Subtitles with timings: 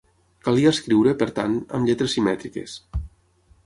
[0.47, 2.79] Calia escriure, per tant, amb lletres simètriques.